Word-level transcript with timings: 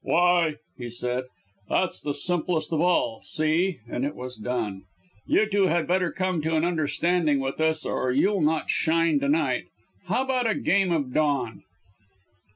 "Why!" 0.03 0.55
he 0.79 0.89
said, 0.89 1.25
"that's 1.69 2.01
the 2.01 2.15
simplest 2.15 2.73
of 2.73 2.81
all! 2.81 3.21
See!" 3.21 3.81
And 3.87 4.03
it 4.03 4.15
was 4.15 4.35
done. 4.35 4.85
"You 5.27 5.47
two 5.47 5.67
had 5.67 5.85
better 5.87 6.11
come 6.11 6.41
to 6.41 6.55
an 6.55 6.65
understanding 6.65 7.39
with 7.39 7.61
us 7.61 7.85
or 7.85 8.11
you'll 8.11 8.41
not 8.41 8.71
shine 8.71 9.19
to 9.19 9.29
night. 9.29 9.65
How 10.07 10.23
about 10.23 10.49
a 10.49 10.55
game 10.55 10.91
of 10.91 11.13
Don?" 11.13 11.61